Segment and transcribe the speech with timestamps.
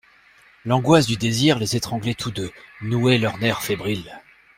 [0.65, 2.51] L'angoisse du désir les étranglait tous deux,
[2.81, 4.19] nouait leurs nerfs fébriles.